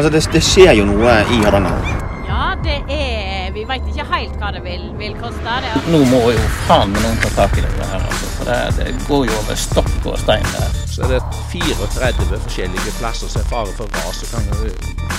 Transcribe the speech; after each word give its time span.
Altså, 0.00 0.12
det, 0.12 0.32
det 0.32 0.40
skjer 0.40 0.70
jo 0.78 0.84
noe 0.88 1.14
i 1.28 1.38
Hardanger. 1.44 1.88
Ja, 2.24 2.44
det 2.64 2.78
er 2.88 3.50
Vi 3.52 3.66
veit 3.68 3.88
ikke 3.90 4.06
helt 4.08 4.36
hva 4.40 4.48
det 4.54 4.62
vil, 4.64 4.86
vil 4.96 5.12
koste. 5.20 5.56
Det. 5.60 5.72
Nå 5.92 5.98
må 6.08 6.20
jo 6.32 6.44
faen 6.64 6.94
meg 6.94 7.02
noen 7.04 7.18
ta 7.20 7.28
tak 7.34 7.58
i 7.60 7.64
det 7.66 7.72
her, 7.90 7.98
altså. 7.98 8.30
For 8.38 8.48
det, 8.48 8.56
det 8.78 8.94
går 9.04 9.26
jo 9.28 9.34
over 9.42 9.58
stokk 9.60 10.06
og 10.08 10.16
stein 10.22 10.46
der. 10.54 10.78
Så 10.88 11.02
er 11.04 11.12
det 11.12 11.18
34 11.52 12.28
forskjellige 12.46 12.94
plasser 12.96 13.28
som 13.28 13.42
er 13.42 13.50
fare 13.50 13.74
for 13.76 13.92
ras 13.98 14.22
og 14.24 14.32
kan, 14.32 14.48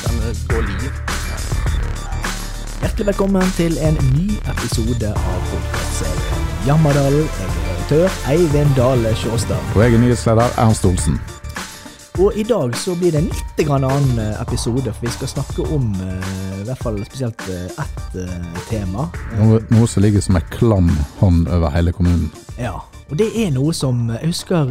kan 0.01 0.17
gå 0.49 0.63
liv. 0.71 0.87
Hjertelig 2.79 3.07
velkommen 3.11 3.53
til 3.59 3.77
en 3.85 4.01
ny 4.15 4.39
episode 4.55 5.11
av 5.11 5.43
podkastserien 5.51 6.49
Jammerdalen. 6.65 7.29
Jeg 7.37 7.51
er 7.51 7.53
redaktør 7.67 8.17
Eivind 8.33 8.73
Dale 8.81 9.13
Sjåstad. 9.21 9.61
Og 9.75 9.85
jeg 9.85 9.99
er 9.99 10.03
nyhetsleder 10.07 10.57
Ernst 10.57 10.89
Olsen. 10.89 11.21
Og 12.21 12.35
i 12.37 12.43
dag 12.45 12.75
så 12.77 12.93
blir 12.93 13.15
det 13.15 13.17
en 13.23 13.29
litt 13.33 13.61
annen 13.65 14.19
eh, 14.21 14.35
episode, 14.43 14.91
for 14.93 15.07
vi 15.07 15.09
skal 15.09 15.29
snakke 15.31 15.63
om 15.73 15.87
eh, 16.05 16.59
i 16.59 16.65
hvert 16.67 16.83
fall 16.83 16.99
spesielt 17.07 17.41
eh, 17.49 17.63
ett 17.65 18.67
tema. 18.69 19.07
Noe, 19.39 19.57
noe 19.73 19.87
som 19.89 20.05
ligger 20.05 20.21
som 20.21 20.37
en 20.37 20.45
klam 20.53 20.91
hånd 21.17 21.49
over 21.49 21.73
hele 21.73 21.93
kommunen. 21.97 22.29
Ja, 22.61 22.75
og 23.07 23.17
det 23.17 23.31
er 23.41 23.49
noe 23.55 23.73
som 23.73 24.11
Jeg 24.11 24.29
husker 24.35 24.69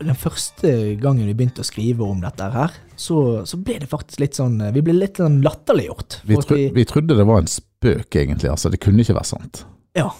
den 0.00 0.16
første 0.16 0.70
gangen 1.02 1.28
vi 1.28 1.34
begynte 1.36 1.60
å 1.60 1.68
skrive 1.68 2.06
om 2.06 2.22
dette 2.24 2.48
her, 2.54 2.72
så, 2.96 3.18
så 3.44 3.60
ble 3.60 3.76
det 3.82 3.90
faktisk 3.90 4.22
litt 4.22 4.38
sånn 4.38 4.56
Vi 4.72 4.80
ble 4.86 4.94
litt 4.96 5.20
sånn 5.20 5.42
latterliggjort. 5.44 6.22
Vi, 6.24 6.38
tro, 6.40 6.56
vi, 6.56 6.70
vi 6.78 6.86
trodde 6.88 7.18
det 7.18 7.28
var 7.28 7.44
en 7.44 7.50
spøk, 7.50 8.08
egentlig. 8.08 8.48
altså 8.54 8.72
Det 8.72 8.80
kunne 8.80 9.04
ikke 9.04 9.18
være 9.18 9.34
sant. 9.36 9.66
Ja. 9.98 10.14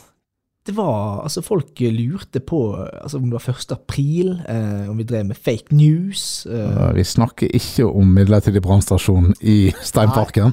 Det 0.66 0.75
var 0.75 1.23
Altså, 1.23 1.43
folk 1.47 1.79
lurte 1.80 2.41
på 2.43 2.59
altså, 3.02 3.16
om 3.20 3.30
det 3.30 3.34
var 3.38 3.55
1. 3.55 3.73
april, 3.73 4.33
eh, 4.48 4.91
om 4.91 4.97
vi 4.98 5.05
drev 5.07 5.27
med 5.29 5.37
fake 5.38 5.74
news. 5.77 6.47
Eh, 6.47 6.93
Vi 6.95 7.05
snakker 7.05 7.47
ikke 7.55 7.84
om 7.87 8.15
midlertidig 8.15 8.62
brannstasjon 8.62 9.34
i 9.41 9.73
Steinparken. 9.83 10.52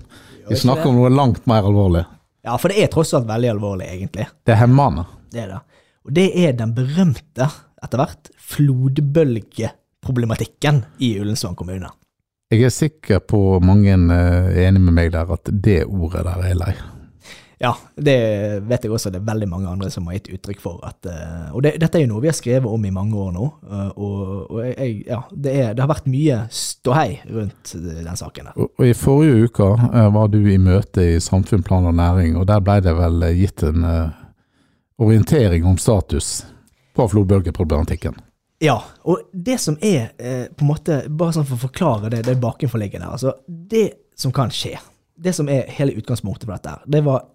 Vi 0.50 0.56
snakker 0.60 0.86
om 0.92 0.96
noe 1.02 1.10
langt 1.10 1.46
mer 1.48 1.64
alvorlig. 1.66 2.06
ja, 2.44 2.58
for 2.58 2.68
det 2.70 2.78
er 2.84 2.88
tross 2.92 3.14
alt 3.14 3.28
veldig 3.28 3.50
alvorlig, 3.56 3.86
egentlig. 3.88 4.28
Det 4.46 4.52
er 4.54 4.58
hemmende. 4.62 5.06
Det 5.32 5.40
er 5.42 5.48
det. 5.48 5.60
Og 6.06 6.14
det 6.14 6.32
er 6.46 6.52
den 6.60 6.74
berømte, 6.76 7.48
etter 7.84 7.98
hvert, 7.98 8.30
flodbølgeproblematikken 8.38 10.84
i 11.00 11.20
Ullensvang 11.22 11.56
kommune. 11.56 11.88
Jeg 12.52 12.64
er 12.68 12.70
sikker 12.70 13.20
på 13.26 13.60
mange 13.66 13.90
eh, 13.90 14.54
er 14.54 14.68
enig 14.68 14.82
med 14.84 14.94
meg 14.94 15.12
der 15.16 15.26
at 15.34 15.42
det 15.50 15.86
ordet 15.88 16.24
der 16.28 16.38
er 16.52 16.56
lei. 16.60 16.74
Ja, 17.62 17.76
det 17.96 18.16
vet 18.68 18.84
jeg 18.84 18.92
også 18.92 19.12
det 19.14 19.20
er 19.22 19.28
veldig 19.28 19.48
mange 19.48 19.70
andre 19.70 19.90
som 19.94 20.08
har 20.10 20.18
gitt 20.18 20.32
uttrykk 20.36 20.62
for. 20.64 20.80
At, 20.84 21.06
eh, 21.08 21.52
og 21.54 21.62
det, 21.64 21.76
dette 21.80 22.00
er 22.00 22.04
jo 22.04 22.10
noe 22.14 22.24
vi 22.24 22.32
har 22.32 22.36
skrevet 22.36 22.68
om 22.68 22.86
i 22.86 22.92
mange 22.92 23.16
år 23.20 23.32
nå. 23.36 23.46
eh, 23.70 23.92
Og, 23.94 24.24
og 24.50 24.60
jeg, 24.66 25.04
ja, 25.08 25.22
det, 25.32 25.54
er, 25.54 25.74
det 25.74 25.84
har 25.84 25.92
vært 25.92 26.10
mye 26.12 26.42
ståhei 26.52 27.22
rundt 27.30 27.76
den 27.78 28.20
saken 28.20 28.50
der. 28.50 28.58
Og, 28.58 28.74
og 28.80 28.90
I 28.90 28.96
forrige 28.98 29.48
uke 29.48 29.70
eh, 29.88 30.10
var 30.18 30.34
du 30.34 30.40
i 30.42 30.58
møte 30.60 31.06
i 31.14 31.22
Samfunn, 31.24 31.64
plan 31.64 31.88
og 31.88 31.96
næring, 31.96 32.36
og 32.40 32.48
der 32.50 32.64
ble 32.66 32.80
det 32.84 32.96
vel 32.98 33.30
eh, 33.30 33.38
gitt 33.38 33.64
en 33.64 33.86
uh, 33.88 34.14
orientering 35.04 35.66
om 35.70 35.78
status 35.78 36.44
på 36.98 37.08
flodbølgeproblematikken. 37.10 38.18
Ja, 38.64 38.78
og 39.04 39.30
det 39.32 39.60
som 39.60 39.78
er, 39.82 40.12
uh, 40.20 40.48
på 40.52 40.66
en 40.66 40.72
måte, 40.74 41.04
bare 41.10 41.38
sånn 41.38 41.48
for 41.48 41.60
å 41.60 41.68
forklare 41.68 42.12
det, 42.14 42.26
det 42.28 42.40
bakenforliggende, 42.42 43.14
altså 43.14 43.38
det 43.48 43.92
som 44.20 44.34
kan 44.36 44.52
skje, 44.54 44.76
det 45.16 45.34
som 45.36 45.50
er 45.50 45.70
hele 45.70 45.94
utgangspunktet 46.00 46.48
for 46.48 46.56
dette, 46.56 46.74
det 46.90 47.04
var 47.06 47.26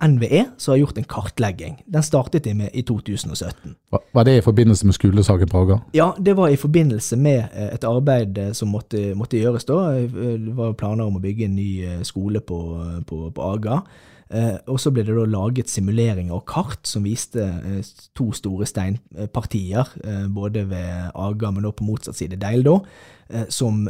NVE 0.00 0.44
som 0.56 0.72
har 0.72 0.78
gjort 0.80 0.98
en 0.98 1.06
kartlegging. 1.08 1.76
Den 1.86 2.02
startet 2.02 2.44
de 2.44 2.54
med 2.56 2.70
i 2.72 2.82
2017. 2.82 3.74
Var, 3.92 4.24
det 4.24 4.36
i 4.38 4.44
forbindelse 4.44 4.86
med 4.86 4.96
skolesaken 4.96 5.48
Praga? 5.48 5.78
Ja, 5.94 6.12
det 6.18 6.36
var 6.36 6.48
i 6.48 6.56
forbindelse 6.56 7.16
med 7.16 7.44
eh, 7.52 7.68
et 7.74 7.84
arbeid 7.84 8.38
eh, 8.38 8.52
som 8.52 8.72
måtte, 8.72 9.12
måtte 9.14 9.40
gjøres 9.40 9.68
da. 9.68 9.80
Eh, 9.98 10.08
Det 10.48 10.56
var 10.56 10.72
planer 10.72 11.04
om 11.04 11.16
å 11.16 11.22
bygge 11.22 11.44
en 11.44 11.56
ny 11.56 11.70
skole 12.02 12.40
på, 12.40 12.60
på, 13.06 13.30
på 13.30 13.50
Aga. 13.52 13.82
Eh, 14.28 14.56
og 14.68 14.76
så 14.80 14.90
ble 14.92 15.06
det 15.08 15.14
da 15.16 15.24
laget 15.24 15.70
simuleringer 15.72 16.36
og 16.36 16.44
kart 16.50 16.84
som 16.88 17.06
viste 17.08 17.40
eh, 17.40 17.92
to 18.18 18.28
store 18.36 18.66
steinpartier, 18.68 19.94
eh, 20.04 20.26
både 20.28 20.66
ved 20.68 21.14
Aga, 21.14 21.52
men 21.54 21.64
også 21.64 21.78
på 21.78 21.86
motsatt 21.88 22.18
side 22.18 22.40
Deil, 22.40 22.66
da, 22.66 22.76
eh, 23.32 23.46
som 23.48 23.86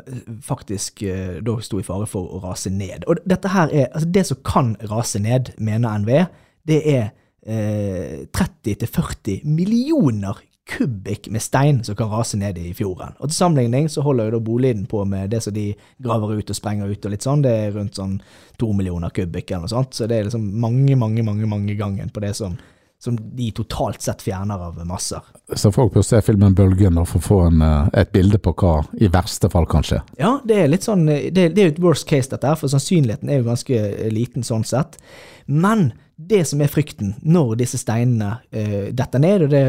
faktisk 0.47 1.03
da 1.43 1.57
sto 1.65 1.81
i 1.83 1.87
fare 1.87 2.07
for 2.11 2.37
å 2.37 2.43
rase 2.47 2.71
ned. 2.71 3.09
Og 3.11 3.19
dette 3.27 3.51
her 3.51 3.73
er, 3.73 3.89
altså 3.91 4.13
det 4.15 4.27
som 4.31 4.43
kan 4.47 4.77
rase 4.91 5.23
ned, 5.23 5.55
mener 5.59 6.05
NVE, 6.05 6.27
det 6.69 6.83
er 6.87 7.11
eh, 7.43 8.29
30-40 8.31 9.43
millioner 9.49 10.39
kubikk 10.69 11.29
med 11.33 11.43
stein 11.43 11.81
som 11.85 11.97
kan 11.97 12.11
rase 12.13 12.37
ned 12.37 12.59
i 12.61 12.73
fjorden. 12.77 13.17
Og 13.19 13.31
til 13.31 13.39
sammenligning 13.39 13.89
så 13.91 14.05
holder 14.05 14.29
jo 14.29 14.37
da 14.37 14.41
Boliden 14.45 14.87
på 14.91 15.05
med 15.09 15.31
det 15.33 15.41
som 15.45 15.55
de 15.57 15.71
graver 16.05 16.39
ut 16.39 16.51
og 16.53 16.59
sprenger 16.59 16.91
ut 16.93 17.07
og 17.09 17.15
litt 17.15 17.25
sånn. 17.25 17.45
Det 17.45 17.55
er 17.55 17.73
rundt 17.77 17.99
sånn 17.99 18.19
to 18.61 18.73
millioner 18.77 19.13
kubikk 19.15 19.51
eller 19.51 19.67
noe 19.67 19.73
sånt. 19.73 19.97
Så 19.97 20.09
det 20.11 20.19
er 20.19 20.29
liksom 20.29 20.45
mange, 20.61 20.97
mange, 21.01 21.25
mange 21.25 21.49
mange 21.49 21.79
ganger 21.79 22.13
på 22.13 22.25
det 22.25 22.35
som, 22.37 22.59
som 22.99 23.19
de 23.37 23.51
totalt 23.55 24.03
sett 24.03 24.23
fjerner 24.23 24.59
av 24.59 24.79
masser. 24.87 25.23
Så 25.55 25.71
folk 25.75 25.95
bør 25.95 26.03
se 26.03 26.19
filmen 26.27 26.57
Bølgen 26.59 26.99
for 27.07 27.21
å 27.21 27.23
få 27.23 27.39
en, 27.47 27.63
eh, 27.63 28.01
et 28.03 28.11
bilde 28.13 28.41
på 28.43 28.53
hva 28.59 28.83
i 28.99 29.11
verste 29.13 29.51
fall 29.51 29.69
kan 29.71 29.87
skje. 29.87 30.01
Ja, 30.19 30.41
det 30.45 30.57
er 30.57 30.69
litt 30.69 30.87
sånn 30.87 31.07
Det, 31.07 31.55
det 31.55 31.59
er 31.59 31.69
jo 31.69 31.75
et 31.77 31.81
worst 31.85 32.09
case, 32.09 32.29
dette 32.31 32.47
her, 32.47 32.59
for 32.59 32.69
sannsynligheten 32.69 33.31
er 33.31 33.39
jo 33.39 33.49
ganske 33.49 33.79
eh, 33.79 34.11
liten 34.11 34.43
sånn 34.43 34.67
sett. 34.67 34.99
Men 35.47 35.93
det 36.19 36.43
som 36.51 36.61
er 36.61 36.71
frykten 36.71 37.15
når 37.23 37.55
disse 37.61 37.79
steinene 37.79 38.41
uh, 38.51 38.89
detter 38.91 39.23
ned, 39.23 39.45
og 39.47 39.53
det 39.53 39.63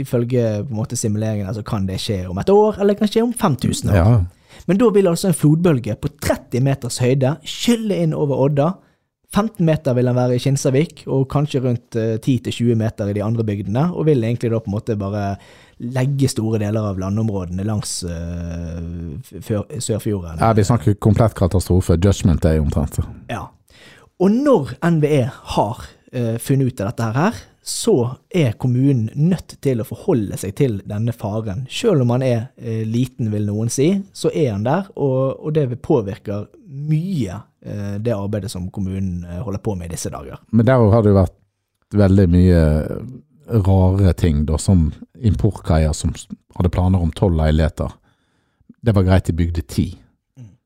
ifølge 0.00 0.62
på 0.64 0.72
en 0.72 0.78
måte 0.78 0.96
simuleringen 0.96 1.52
så 1.52 1.60
kan 1.62 1.84
det 1.84 1.98
skje 2.00 2.22
om 2.30 2.40
et 2.40 2.48
år, 2.48 2.78
eller 2.80 2.94
det 2.94 3.02
kan 3.02 3.10
skje 3.12 3.24
om 3.26 3.34
5000 3.36 3.92
år. 3.92 3.98
Ja, 3.98 4.54
Men 4.66 4.80
da 4.80 4.88
vil 4.94 5.10
altså 5.10 5.28
en 5.28 5.36
flodbølge 5.36 5.98
på 6.00 6.08
30 6.24 6.64
meters 6.64 6.96
høyde 7.02 7.36
skylle 7.44 8.00
inn 8.04 8.16
over 8.16 8.40
Odda. 8.46 8.70
15 9.32 9.64
meter 9.64 9.94
vil 9.96 10.10
han 10.10 10.16
være 10.16 10.36
i 10.36 10.40
Kinsarvik, 10.42 11.04
og 11.08 11.24
kanskje 11.32 11.62
rundt 11.64 11.96
eh, 11.96 12.18
10-20 12.18 12.76
meter 12.76 13.08
i 13.08 13.14
de 13.16 13.22
andre 13.24 13.44
bygdene. 13.48 13.86
Og 13.96 14.06
vil 14.10 14.24
egentlig 14.24 14.50
da 14.52 14.60
på 14.60 14.68
en 14.68 14.76
måte 14.76 14.96
bare 15.00 15.24
legge 15.82 16.28
store 16.30 16.60
deler 16.62 16.84
av 16.92 17.00
landområdene 17.00 17.64
langs 17.66 18.02
uh, 18.06 18.76
Sørfjorden. 19.82 20.38
ja 20.38 20.52
vi 20.54 20.64
snakker 20.68 20.94
komplett 21.02 21.34
katastrofe. 21.34 21.96
Judgment 21.96 22.44
Day 22.44 22.60
omtrent. 22.62 23.00
Ja. 23.32 23.48
Og 24.22 24.30
når 24.30 24.76
NVE 24.84 25.24
har 25.56 25.80
uh, 25.82 26.36
funnet 26.38 26.68
ut 26.68 26.84
av 26.84 26.92
dette 26.92 27.08
her, 27.16 27.40
så 27.62 28.10
er 28.30 28.56
kommunen 28.58 29.10
nødt 29.14 29.54
til 29.62 29.80
å 29.80 29.86
forholde 29.86 30.36
seg 30.40 30.54
til 30.58 30.80
denne 30.88 31.14
faren. 31.14 31.62
Selv 31.70 32.02
om 32.02 32.10
han 32.10 32.24
er 32.26 32.40
eh, 32.58 32.82
liten, 32.88 33.30
vil 33.30 33.46
noen 33.46 33.70
si, 33.70 33.92
så 34.12 34.32
er 34.34 34.50
han 34.56 34.66
der, 34.66 34.88
og, 34.98 35.38
og 35.38 35.54
det 35.54 35.68
påvirker 35.82 36.48
mye 36.66 37.38
eh, 37.62 37.94
det 38.02 38.16
arbeidet 38.16 38.50
som 38.50 38.66
kommunen 38.74 39.22
eh, 39.24 39.38
holder 39.46 39.62
på 39.62 39.76
med 39.78 39.92
i 39.92 39.94
disse 39.94 40.10
dager. 40.10 40.42
Men 40.50 40.66
der 40.66 40.82
har 40.90 41.06
det 41.06 41.14
jo 41.14 41.20
vært 41.20 41.38
veldig 41.94 42.26
mye 42.32 42.62
rare 43.62 44.12
ting, 44.18 44.42
da, 44.48 44.58
som 44.58 44.88
importkaier 45.22 45.94
som 45.94 46.14
hadde 46.56 46.72
planer 46.72 47.02
om 47.02 47.14
tolv 47.14 47.38
leiligheter. 47.38 47.94
Det 48.82 48.94
var 48.96 49.06
greit 49.06 49.30
de 49.30 49.38
bygde 49.38 49.62
ti. 49.70 49.90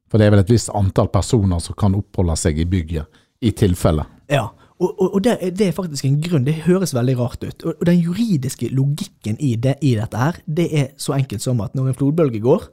For 0.08 0.16
det 0.16 0.28
er 0.28 0.36
vel 0.36 0.46
et 0.46 0.52
visst 0.52 0.72
antall 0.72 1.10
personer 1.12 1.60
som 1.60 1.76
kan 1.76 1.96
oppholde 1.98 2.36
seg 2.40 2.60
i 2.62 2.68
bygget, 2.70 3.04
i 3.44 3.50
tilfelle. 3.52 4.06
Ja, 4.32 4.46
og, 4.76 4.90
og, 5.00 5.14
og 5.14 5.22
det, 5.24 5.38
det 5.56 5.68
er 5.70 5.76
faktisk 5.76 6.04
en 6.04 6.18
grunn. 6.20 6.44
Det 6.44 6.66
høres 6.66 6.92
veldig 6.96 7.14
rart 7.18 7.44
ut. 7.44 7.62
Og, 7.64 7.78
og 7.80 7.86
den 7.88 8.00
juridiske 8.02 8.68
logikken 8.76 9.38
i, 9.40 9.54
det, 9.56 9.78
i 9.80 9.94
dette 9.96 10.20
her, 10.20 10.40
det 10.44 10.66
er 10.68 10.90
så 11.00 11.16
enkelt 11.16 11.44
som 11.44 11.62
at 11.64 11.76
når 11.76 11.90
en 11.90 11.96
flodbølge 11.96 12.42
går, 12.44 12.68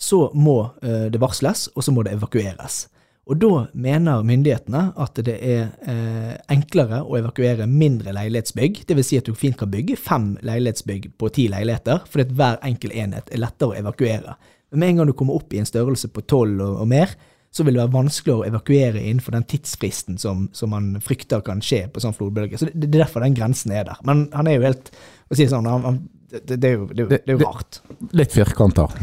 så 0.00 0.24
må 0.34 0.56
eh, 0.82 1.06
det 1.12 1.20
varsles, 1.22 1.68
og 1.76 1.84
så 1.84 1.92
må 1.94 2.04
det 2.06 2.16
evakueres. 2.16 2.86
Og 3.30 3.38
da 3.38 3.66
mener 3.78 4.24
myndighetene 4.26 4.80
at 4.98 5.20
det 5.22 5.36
er 5.46 5.68
eh, 5.86 6.32
enklere 6.50 7.04
å 7.04 7.20
evakuere 7.20 7.68
mindre 7.70 8.14
leilighetsbygg. 8.16 8.80
Dvs. 8.88 9.10
Si 9.12 9.20
at 9.20 9.28
du 9.28 9.36
fint 9.38 9.58
kan 9.60 9.70
bygge 9.70 9.98
fem 10.00 10.32
leilighetsbygg 10.42 11.12
på 11.20 11.30
ti 11.36 11.46
leiligheter, 11.52 12.02
fordi 12.10 12.34
hver 12.38 12.58
enkel 12.66 12.96
enhet 12.96 13.30
er 13.30 13.44
lettere 13.44 13.76
å 13.76 13.78
evakuere. 13.78 14.34
Men 14.72 14.82
med 14.82 14.88
en 14.88 15.02
gang 15.02 15.12
du 15.12 15.14
kommer 15.20 15.38
opp 15.38 15.54
i 15.54 15.60
en 15.60 15.68
størrelse 15.68 16.10
på 16.10 16.24
tolv 16.26 16.64
og, 16.64 16.80
og 16.82 16.90
mer, 16.90 17.14
så 17.52 17.66
vil 17.66 17.76
det 17.76 17.82
være 17.82 17.92
vanskeligere 17.92 18.40
å 18.40 18.46
evakuere 18.48 19.00
innenfor 19.02 19.34
den 19.36 19.44
tidsfristen 19.50 20.16
som, 20.18 20.46
som 20.56 20.70
man 20.72 20.94
frykter 21.04 21.42
kan 21.44 21.60
skje 21.64 21.82
på 21.92 22.00
sånn 22.00 22.14
flodbølge. 22.16 22.56
Så 22.56 22.70
det, 22.70 22.78
det 22.86 22.88
er 22.96 23.02
derfor 23.04 23.20
den 23.26 23.36
grensen 23.36 23.74
er 23.76 23.84
der. 23.90 23.98
Men 24.08 24.22
han 24.32 24.48
er 24.48 24.56
jo 24.56 24.64
helt 24.70 24.88
å 25.28 25.36
si 25.36 25.44
sånn, 25.50 25.68
han, 25.68 25.84
han, 25.84 25.98
det, 26.32 26.56
det, 26.56 26.70
er 26.70 26.78
jo, 26.78 26.86
det, 26.88 26.96
er 26.96 27.04
jo- 27.04 27.10
det 27.12 27.20
er 27.28 27.36
jo 27.36 27.42
rart. 27.44 27.82
Litt 28.16 28.32
firkanter. 28.32 28.96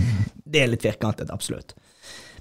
Det 0.50 0.64
er 0.64 0.72
litt 0.74 0.82
firkantet, 0.88 1.30
absolutt. 1.36 1.76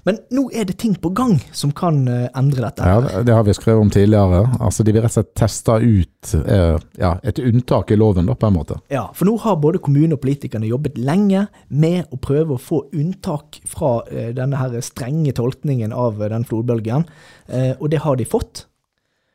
Men 0.07 0.19
nå 0.35 0.45
er 0.55 0.67
det 0.69 0.77
ting 0.81 0.95
på 0.95 1.11
gang 1.15 1.37
som 1.55 1.71
kan 1.75 2.01
eh, 2.07 2.27
endre 2.37 2.63
dette. 2.65 2.85
Ja, 2.85 3.23
det 3.25 3.35
har 3.35 3.43
vi 3.47 3.55
skrevet 3.57 3.81
om 3.81 3.91
tidligere. 3.93 4.45
Altså, 4.59 4.83
de 4.83 4.93
vil 4.95 5.03
rett 5.03 5.11
og 5.11 5.17
slett 5.19 5.33
teste 5.39 5.77
ut 5.79 6.33
eh, 6.39 6.77
ja, 7.01 7.11
et 7.23 7.41
unntak 7.43 7.91
i 7.91 7.99
loven, 7.99 8.29
da, 8.29 8.37
på 8.39 8.49
en 8.49 8.57
måte. 8.57 8.79
Ja, 8.93 9.07
for 9.15 9.29
nå 9.29 9.35
har 9.43 9.59
både 9.61 9.81
kommune 9.83 10.15
og 10.17 10.23
politikerne 10.23 10.69
jobbet 10.69 10.97
lenge 10.97 11.47
med 11.67 12.07
å 12.13 12.21
prøve 12.21 12.55
å 12.55 12.61
få 12.61 12.83
unntak 12.93 13.61
fra 13.69 13.99
eh, 14.11 14.31
denne 14.37 14.59
her 14.59 14.79
strenge 14.85 15.35
tolkningen 15.37 15.93
av 15.95 16.21
eh, 16.21 16.31
den 16.31 16.47
flodbølgen, 16.47 17.05
eh, 17.47 17.75
og 17.77 17.89
det 17.93 18.03
har 18.05 18.19
de 18.19 18.27
fått. 18.29 18.65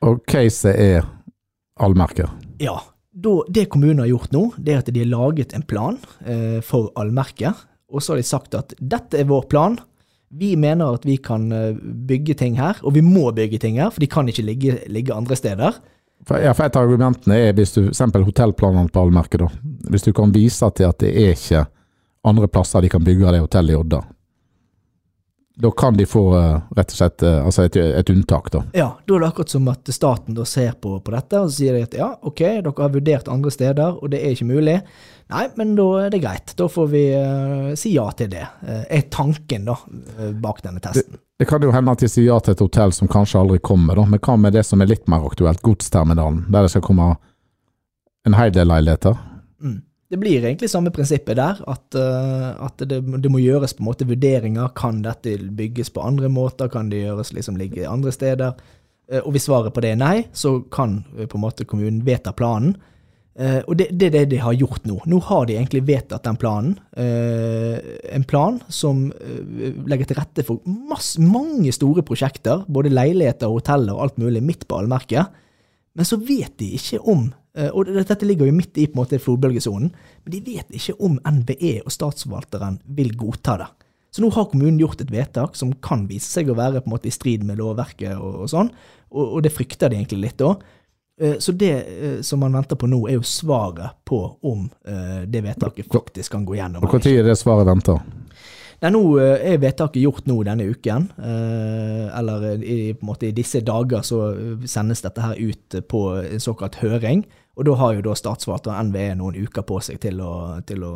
Og 0.04 0.24
caset 0.28 0.74
er 0.74 1.06
allmerker. 1.80 2.28
Ja, 2.62 2.76
da, 3.14 3.34
det 3.48 3.68
kommunen 3.72 4.02
har 4.02 4.10
gjort 4.10 4.32
nå, 4.34 4.48
det 4.58 4.74
er 4.74 4.82
at 4.82 4.90
de 4.90 5.02
har 5.04 5.10
laget 5.10 5.54
en 5.54 5.64
plan 5.66 5.98
eh, 6.26 6.60
for 6.66 6.90
allmerker. 6.98 7.54
og 7.94 8.02
så 8.02 8.12
har 8.12 8.18
de 8.18 8.26
sagt 8.26 8.54
at 8.58 8.74
dette 8.80 9.20
er 9.20 9.28
vår 9.30 9.46
plan. 9.46 9.78
Vi 10.34 10.54
mener 10.58 10.96
at 10.96 11.04
vi 11.06 11.16
kan 11.22 11.46
eh, 11.52 11.76
bygge 12.08 12.34
ting 12.34 12.56
her, 12.58 12.80
og 12.82 12.96
vi 12.96 13.02
må 13.06 13.28
bygge 13.34 13.60
ting 13.62 13.78
her, 13.78 13.92
for 13.94 14.02
de 14.02 14.10
kan 14.10 14.28
ikke 14.28 14.42
ligge, 14.42 14.78
ligge 14.90 15.14
andre 15.14 15.36
steder. 15.38 15.78
For, 16.24 16.40
ja, 16.40 16.54
for 16.56 16.66
et 16.66 16.76
av 16.78 16.86
argumentene 16.86 17.36
er 17.36 17.54
hvis 17.56 17.74
du, 17.76 17.82
eksempel 17.90 18.24
hotellplanene 18.26 18.90
på 18.90 19.02
allmerket. 19.04 19.44
Hvis 19.92 20.06
du 20.06 20.12
kan 20.16 20.32
vise 20.34 20.70
til 20.74 20.88
at 20.88 20.98
det 21.02 21.12
er 21.12 21.34
ikke 21.36 21.64
andre 22.24 22.48
plasser 22.48 22.80
de 22.80 22.90
kan 22.92 23.04
bygge 23.04 23.32
det 23.34 23.42
hotellet 23.44 23.74
i 23.74 23.78
Odda. 23.78 24.00
Da 25.56 25.70
kan 25.70 25.96
de 25.96 26.06
få 26.06 26.22
eh, 26.38 26.60
rett 26.76 26.90
og 26.90 26.98
slett 26.98 27.22
eh, 27.22 27.44
altså 27.46 27.62
et, 27.68 27.76
et 27.76 28.10
unntak, 28.10 28.48
da. 28.50 28.64
Ja, 28.74 28.88
da 29.06 29.14
er 29.14 29.22
det 29.22 29.28
akkurat 29.28 29.52
som 29.54 29.68
at 29.70 29.90
staten 29.94 30.38
ser 30.50 30.72
på, 30.82 30.96
på 30.98 31.14
dette, 31.14 31.38
og 31.38 31.52
så 31.52 31.60
sier 31.60 31.76
de 31.76 31.84
at 31.86 31.94
ja, 31.94 32.08
ok, 32.26 32.40
dere 32.42 32.72
har 32.80 32.94
vurdert 32.96 33.30
andre 33.30 33.52
steder, 33.54 34.00
og 34.02 34.10
det 34.10 34.22
er 34.24 34.34
ikke 34.34 34.48
mulig. 34.50 34.80
Nei, 35.30 35.44
men 35.56 35.76
da 35.78 35.86
er 36.02 36.10
det 36.10 36.20
greit. 36.24 36.56
Da 36.58 36.66
får 36.68 36.88
vi 36.90 37.04
uh, 37.14 37.70
si 37.78 37.94
ja 37.94 38.08
til 38.18 38.32
det, 38.34 38.42
uh, 38.66 38.82
er 38.82 39.06
tanken 39.14 39.70
da, 39.70 39.78
uh, 39.78 40.34
bak 40.42 40.58
denne 40.66 40.82
testen. 40.84 41.16
Det 41.38 41.46
kan 41.48 41.62
jo 41.64 41.72
hende 41.74 41.94
at 41.94 42.02
de 42.02 42.10
sier 42.10 42.28
ja 42.28 42.40
til 42.42 42.56
et 42.56 42.64
hotell 42.66 42.92
som 42.92 43.08
kanskje 43.10 43.40
aldri 43.40 43.62
kommer, 43.64 43.96
da. 43.96 44.04
Men 44.10 44.20
hva 44.26 44.36
med 44.36 44.58
det 44.58 44.66
som 44.66 44.82
er 44.82 44.90
litt 44.90 45.06
mer 45.10 45.24
aktuelt, 45.24 45.62
godsterminalen, 45.64 46.44
der 46.50 46.66
det 46.66 46.74
skal 46.74 46.84
komme 46.84 47.14
en 48.26 48.36
hel 48.36 48.52
del 48.54 48.68
leiligheter? 48.74 49.16
Mm. 49.62 49.80
Det 50.14 50.20
blir 50.22 50.44
egentlig 50.46 50.68
samme 50.70 50.92
prinsippet 50.94 51.34
der, 51.34 51.58
at, 51.66 51.96
eh, 51.98 52.50
at 52.62 52.82
det, 52.86 53.00
det 53.02 53.30
må 53.34 53.40
gjøres 53.42 53.72
på 53.74 53.82
en 53.82 53.88
måte 53.88 54.06
vurderinger. 54.06 54.70
Kan 54.78 55.00
dette 55.02 55.32
bygges 55.58 55.90
på 55.90 56.04
andre 56.06 56.30
måter? 56.30 56.70
Kan 56.70 56.92
det 56.92 57.00
gjøres 57.00 57.32
liksom 57.34 57.58
ligge 57.58 57.88
andre 57.90 58.12
steder? 58.14 58.54
Eh, 59.10 59.18
og 59.24 59.32
hvis 59.34 59.48
svaret 59.48 59.74
på 59.74 59.82
det 59.82 59.90
er 59.96 59.98
nei, 59.98 60.28
så 60.30 60.60
kan 60.70 61.00
eh, 61.16 61.26
på 61.26 61.34
en 61.34 61.42
måte 61.48 61.66
kommunen 61.66 62.04
vedta 62.06 62.30
planen. 62.30 62.76
Og 63.34 63.72
det, 63.74 63.88
er 63.90 64.12
det 64.14 64.20
de 64.30 64.38
har 64.38 64.54
gjort 64.54 64.84
nå. 64.86 65.00
Nå 65.10 65.16
har 65.26 65.48
de 65.50 65.56
egentlig 65.56 65.80
vedtatt 65.88 66.22
den 66.22 66.36
planen. 66.38 66.76
En 66.94 68.26
plan 68.30 68.60
som 68.70 69.08
legger 69.90 70.06
til 70.06 70.20
rette 70.20 70.44
for 70.46 70.62
masse, 70.70 71.18
mange 71.18 71.72
store 71.74 72.04
prosjekter, 72.06 72.62
både 72.70 72.92
leiligheter, 72.94 73.50
hoteller 73.50 73.96
og 73.96 74.04
alt 74.04 74.20
mulig, 74.22 74.38
midt 74.38 74.62
på 74.70 74.78
allmerket. 74.78 75.34
Men 75.98 76.06
så 76.06 76.20
vet 76.22 76.54
de 76.62 76.76
ikke 76.78 77.02
om 77.10 77.32
Og 77.54 77.86
dette 77.86 78.26
ligger 78.26 78.48
jo 78.48 78.54
midt 78.56 78.78
i 78.82 78.88
på 78.90 78.96
en 78.96 79.04
måte 79.04 79.20
flodbølgesonen, 79.22 79.92
men 80.24 80.32
de 80.32 80.40
vet 80.42 80.72
ikke 80.74 80.96
om 81.06 81.20
NVE 81.22 81.84
og 81.84 81.92
statsforvalteren 81.94 82.80
vil 82.96 83.12
godta 83.14 83.54
det. 83.60 83.68
Så 84.14 84.22
nå 84.22 84.28
har 84.34 84.48
kommunen 84.50 84.78
gjort 84.78 85.00
et 85.02 85.10
vedtak 85.10 85.54
som 85.58 85.72
kan 85.82 86.04
vise 86.10 86.26
seg 86.30 86.50
å 86.50 86.54
være 86.58 86.82
på 86.82 86.90
en 86.90 86.94
måte 86.96 87.10
i 87.10 87.14
strid 87.14 87.42
med 87.46 87.58
lovverket 87.58 88.14
og, 88.14 88.44
og 88.44 88.50
sånn, 88.50 88.72
og, 89.10 89.24
og 89.24 89.40
det 89.46 89.54
frykter 89.54 89.90
de 89.90 89.98
egentlig 89.98 90.20
litt 90.28 90.38
da. 90.42 90.52
Eh, 91.20 91.38
Så 91.38 91.52
det 91.52 91.72
eh, 91.72 92.20
som 92.22 92.40
man 92.40 92.54
venter 92.54 92.76
på 92.76 92.86
nå, 92.90 93.00
er 93.08 93.18
jo 93.18 93.26
svaret 93.26 93.98
på 94.04 94.20
om 94.42 94.68
eh, 94.86 95.22
det 95.30 95.42
vedtaket 95.44 95.90
faktisk 95.92 96.32
kan 96.32 96.46
gå 96.46 96.58
gjennom. 96.58 96.82
Og 96.82 96.94
når 96.94 97.10
er 97.10 97.26
det 97.26 97.36
svaret 97.38 97.66
venter? 97.66 98.02
Nei, 98.84 98.90
nå 98.92 99.00
eh, 99.16 99.46
er 99.54 99.62
vedtaket 99.62 100.02
gjort 100.02 100.26
nå 100.28 100.42
denne 100.44 100.66
uken, 100.68 101.06
eh, 101.16 102.18
eller 102.18 102.50
i, 102.60 102.92
på 102.92 103.06
en 103.06 103.08
måte 103.08 103.30
i 103.30 103.32
disse 103.32 103.62
dager 103.64 104.04
så 104.04 104.18
eh, 104.34 104.66
sendes 104.68 105.00
dette 105.00 105.24
her 105.24 105.38
ut 105.40 105.78
på 105.88 106.00
en 106.20 106.42
såkalt 106.42 106.76
høring, 106.82 107.22
og 107.56 107.64
da 107.64 107.78
har 107.80 107.94
jo 107.96 108.02
da 108.04 108.16
statsforvalter 108.18 108.74
og 108.74 108.90
NVE 108.90 109.14
noen 109.16 109.38
uker 109.40 109.64
på 109.64 109.78
seg 109.86 110.02
til 110.02 110.20
å, 110.20 110.34
til 110.68 110.84
å 110.84 110.92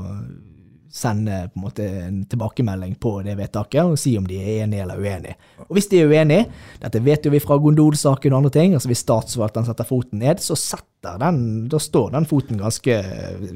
sende 0.93 1.38
på 1.55 1.61
en 1.61 1.64
måte 1.64 1.87
en 2.02 2.19
tilbakemelding 2.29 2.99
på 3.00 3.14
det 3.25 3.38
vedtaket, 3.38 3.81
og 3.87 3.96
si 4.00 4.12
om 4.20 4.26
de 4.29 4.37
er 4.37 4.67
enige 4.67 4.84
eller 4.84 5.00
uenige. 5.00 5.38
Og 5.69 5.79
hvis 5.79 5.88
de 5.88 6.02
er 6.02 6.12
uenige, 6.12 6.44
dette 6.82 7.02
vet 7.05 7.25
jo 7.25 7.32
vi 7.32 7.41
fra 7.41 7.56
Gondol-saken 7.62 8.34
og 8.34 8.43
andre 8.43 8.52
ting, 8.58 8.76
altså 8.76 8.93
hvis 8.93 9.05
statsforvalteren 9.06 9.69
setter 9.69 9.88
foten 9.88 10.20
ned, 10.25 10.44
så 10.44 10.58
setter 10.61 11.17
den, 11.25 11.41
da 11.73 11.81
står 11.81 12.12
den 12.19 12.29
foten 12.29 12.61
ganske 12.61 13.00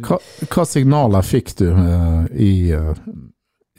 Hva, 0.08 0.20
hva 0.48 0.66
signaler 0.68 1.26
fikk 1.26 1.56
du 1.58 1.66
uh, 1.74 2.24
i 2.32 2.52
eh, 2.76 3.04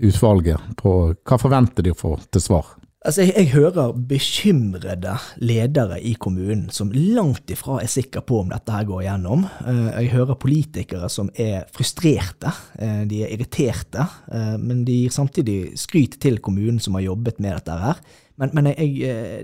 utvalget 0.04 0.74
på 0.80 0.96
Hva 1.24 1.40
forventer 1.42 1.86
de 1.86 1.94
å 1.94 1.98
få 1.98 2.18
til 2.32 2.44
svar? 2.44 2.74
Altså, 3.04 3.26
jeg, 3.26 3.34
jeg 3.36 3.50
hører 3.52 3.96
bekymrede 4.08 5.18
ledere 5.44 5.98
i 6.00 6.14
kommunen 6.16 6.70
som 6.72 6.92
langt 6.96 7.52
ifra 7.52 7.82
er 7.84 7.92
sikre 7.92 8.22
på 8.24 8.38
om 8.40 8.54
dette 8.54 8.72
her 8.72 8.86
går 8.88 9.02
igjennom. 9.04 9.44
Eh, 9.68 9.90
Jeg 10.06 10.14
hører 10.14 10.40
politikere 10.40 11.10
som 11.12 11.28
er 11.36 11.66
frustrerte, 11.76 12.54
eh, 12.80 13.02
de 13.10 13.26
er 13.26 13.34
irriterte, 13.36 14.08
eh, 14.32 14.56
men 14.56 14.86
de 14.88 15.02
gir 15.02 15.12
samtidig 15.12 15.74
skryt 15.80 16.16
til 16.24 16.40
kommunen 16.40 16.80
som 16.80 16.96
har 16.96 17.04
jobbet 17.10 17.44
med 17.44 17.58
dette 17.58 17.80
her. 17.84 18.00
Men, 18.40 18.56
men 18.56 18.72
jeg, 18.72 19.44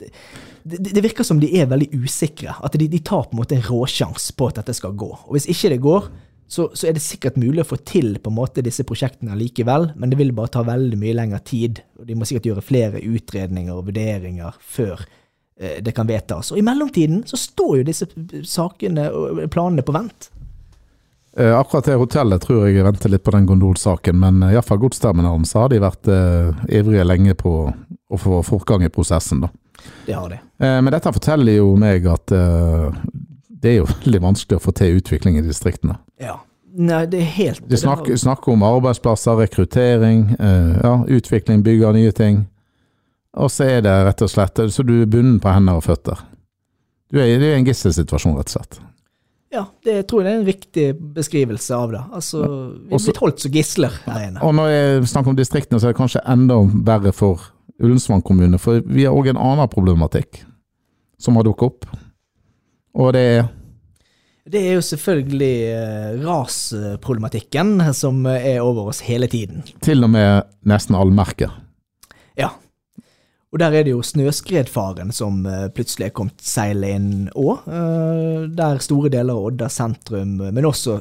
det, 0.00 0.80
det, 0.80 1.02
virker 1.04 1.28
som 1.28 1.40
de 1.40 1.52
er 1.60 1.68
veldig 1.68 1.90
usikre. 1.92 2.56
At 2.64 2.72
de, 2.80 2.88
de 2.88 3.04
tar 3.04 3.28
på 3.28 3.36
en 3.36 3.42
måte 3.42 3.58
en 3.58 3.68
råsjans 3.68 4.32
på 4.32 4.48
at 4.48 4.62
dette 4.62 4.74
skal 4.80 4.96
gå. 4.96 5.12
Og 5.28 5.36
hvis 5.36 5.48
ikke 5.52 5.74
det 5.74 5.84
går, 5.84 6.08
så, 6.48 6.68
så 6.74 6.86
er 6.86 6.94
det 6.94 7.02
sikkert 7.02 7.38
mulig 7.40 7.64
å 7.64 7.68
få 7.68 7.78
til 7.82 8.16
på 8.22 8.30
en 8.30 8.38
måte 8.38 8.64
disse 8.64 8.86
prosjektene 8.86 9.34
likevel, 9.38 9.90
men 9.98 10.12
det 10.12 10.18
vil 10.20 10.34
bare 10.36 10.52
ta 10.54 10.62
veldig 10.66 10.98
mye 11.00 11.16
lengre 11.18 11.40
tid. 11.46 11.82
og 11.98 12.06
De 12.06 12.16
må 12.18 12.28
sikkert 12.28 12.46
gjøre 12.50 12.64
flere 12.64 13.02
utredninger 13.02 13.74
og 13.74 13.88
vurderinger 13.88 14.60
før 14.62 15.02
eh, 15.58 15.82
det 15.82 15.94
kan 15.96 16.08
vedtas. 16.08 16.52
Og 16.54 16.60
i 16.60 16.64
mellomtiden 16.66 17.24
så 17.26 17.40
står 17.40 17.80
jo 17.80 17.88
disse 17.90 18.08
sakene 18.46 19.08
og 19.10 19.42
planene 19.50 19.86
på 19.86 19.96
vent. 19.96 20.30
Eh, 21.36 21.52
akkurat 21.52 21.90
det 21.90 21.98
hotellet 22.00 22.46
tror 22.46 22.64
jeg 22.64 22.86
venter 22.86 23.12
litt 23.12 23.26
på 23.26 23.34
den 23.34 23.50
gondolsaken, 23.50 24.16
men 24.22 24.38
uh, 24.46 24.54
iallfall 24.54 24.80
godsterminalen 24.86 25.44
så 25.44 25.64
har 25.64 25.74
de 25.74 25.82
vært 25.82 26.08
eh, 26.08 26.64
ivrige 26.78 27.04
lenge 27.04 27.34
på 27.36 27.58
å 28.06 28.18
få 28.22 28.38
fortgang 28.46 28.86
i 28.86 28.92
prosessen, 28.92 29.42
da. 29.44 29.50
Det 30.06 30.12
har 30.12 30.30
de. 30.30 30.34
Eh, 30.34 30.82
men 30.82 30.92
dette 30.92 31.12
forteller 31.12 31.58
jo 31.58 31.72
meg 31.78 32.06
at 32.10 32.32
eh, 32.34 33.00
det 33.62 33.72
er 33.72 33.78
jo 33.80 33.88
veldig 34.04 34.22
vanskelig 34.24 34.58
å 34.60 34.64
få 34.66 34.74
til 34.76 35.00
utvikling 35.00 35.40
i 35.40 35.46
distriktene. 35.46 35.98
Ja. 36.22 36.40
Nei, 36.76 37.06
det 37.08 37.22
er 37.22 37.28
helt 37.38 37.68
De 37.70 37.78
snakker, 37.80 38.18
snakker 38.20 38.52
om 38.52 38.64
arbeidsplasser, 38.66 39.38
rekruttering, 39.40 40.26
eh, 40.36 40.74
ja, 40.82 40.98
utvikling, 41.08 41.62
bygge 41.64 41.92
nye 41.96 42.12
ting. 42.12 42.42
Og 43.36 43.48
så 43.52 43.64
er 43.76 43.84
det 43.84 43.92
rett 44.04 44.22
og 44.24 44.30
slett 44.32 44.60
Så 44.72 44.84
du 44.84 44.94
er 45.02 45.08
bundet 45.08 45.42
på 45.44 45.52
hender 45.52 45.80
og 45.80 45.84
føtter. 45.84 46.20
Du 47.12 47.18
er, 47.20 47.38
det 47.40 47.48
er 47.48 47.56
en 47.56 47.68
gisselsituasjon, 47.68 48.36
rett 48.36 48.52
og 48.52 48.58
slett. 48.58 48.78
Ja, 49.54 49.62
det 49.86 49.92
jeg 49.94 50.06
tror 50.10 50.24
jeg 50.24 50.32
er 50.34 50.40
en 50.40 50.48
riktig 50.48 50.86
beskrivelse 51.16 51.76
av 51.76 51.92
det. 51.94 52.00
Altså, 52.18 52.42
vi 52.42 52.96
er 52.96 53.04
blitt 53.06 53.20
holdt 53.22 53.44
som 53.44 53.54
gisler 53.54 54.00
her 54.04 54.24
inne. 54.26 54.42
Og 54.44 54.56
når 54.58 54.72
jeg 54.72 55.12
snakker 55.12 55.32
om 55.32 55.38
distriktene, 55.38 55.80
så 55.80 55.88
er 55.88 55.94
det 55.94 56.00
kanskje 56.00 56.24
enda 56.28 56.58
verre 56.88 57.12
for 57.14 57.52
Ullensvang 57.76 58.24
kommune, 58.24 58.58
for 58.60 58.82
vi 58.84 59.04
har 59.06 59.16
òg 59.16 59.30
en 59.30 59.40
annen 59.40 59.68
problematikk 59.72 60.42
som 61.20 61.38
har 61.38 61.46
dukket 61.46 61.70
opp. 61.70 61.86
Og 62.96 63.12
det 63.16 63.22
er 63.36 63.46
Det 64.46 64.60
er 64.62 64.76
jo 64.76 64.82
selvfølgelig 64.86 65.54
eh, 65.74 66.20
rasproblematikken 66.22 67.80
som 67.92 68.20
er 68.30 68.60
over 68.62 68.92
oss 68.92 69.00
hele 69.02 69.26
tiden. 69.26 69.64
til 69.82 70.04
og 70.04 70.10
med 70.10 70.46
nesten 70.62 70.94
allmerket. 70.94 71.50
Ja. 72.38 72.52
Og 73.52 73.58
der 73.58 73.74
er 73.74 73.82
det 73.82 73.90
jo 73.90 74.02
snøskredfaren 74.02 75.10
som 75.12 75.44
eh, 75.46 75.68
plutselig 75.74 76.06
er 76.06 76.14
kommet 76.14 76.38
seilende 76.40 76.94
inn 76.94 77.28
òg. 77.34 77.66
Der 78.54 78.78
store 78.78 79.10
deler 79.10 79.34
av 79.34 79.50
Odda 79.50 79.68
sentrum, 79.68 80.38
men 80.38 80.64
også 80.64 81.00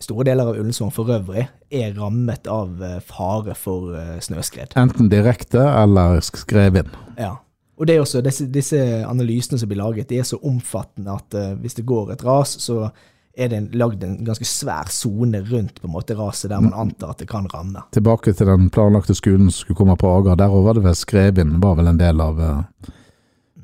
store 0.00 0.24
deler 0.30 0.48
av 0.48 0.58
Ullensvang 0.58 0.92
for 0.94 1.12
øvrig, 1.12 1.46
er 1.70 1.94
rammet 1.98 2.48
av 2.50 2.82
eh, 2.82 2.98
fare 3.04 3.54
for 3.58 3.94
eh, 3.98 4.18
snøskred. 4.24 4.74
Enten 4.80 5.10
direkte 5.12 5.62
eller 5.62 6.20
skrevet 6.24 6.86
inn. 6.86 6.98
Ja. 7.20 7.36
Og 7.80 7.88
det 7.88 7.94
er 7.96 8.02
også, 8.02 8.20
disse, 8.20 8.44
disse 8.52 8.78
analysene 9.08 9.58
som 9.58 9.70
blir 9.70 9.80
laget, 9.80 10.10
de 10.10 10.18
er 10.20 10.26
så 10.28 10.36
omfattende 10.44 11.14
at 11.16 11.36
uh, 11.38 11.54
hvis 11.62 11.78
det 11.78 11.86
går 11.88 12.12
et 12.12 12.24
ras, 12.26 12.58
så 12.60 12.90
er 13.32 13.48
det 13.48 13.56
en, 13.56 13.68
lagd 13.80 14.02
en 14.04 14.18
ganske 14.26 14.44
svær 14.44 14.90
sone 14.92 15.40
rundt 15.48 15.80
på 15.80 15.88
en 15.88 15.94
måte 15.94 16.16
raset 16.18 16.50
der 16.50 16.60
man 16.60 16.74
antar 16.76 17.14
at 17.14 17.22
det 17.22 17.28
kan 17.30 17.48
ramme. 17.48 17.86
Tilbake 17.96 18.34
til 18.36 18.50
den 18.50 18.68
planlagte 18.74 19.16
skolen 19.16 19.48
som 19.48 19.64
skulle 19.64 19.78
komme 19.78 19.96
på 19.96 20.10
Aga, 20.12 20.34
Der 20.36 20.52
var 20.52 20.76
det 20.76 20.84
vel 20.84 20.98
skrevet 20.98 21.40
inn, 21.40 21.56
var 21.62 21.78
vel 21.78 21.88
en 21.88 22.00
del 22.00 22.20
av 22.20 22.42
uh, 22.42 22.90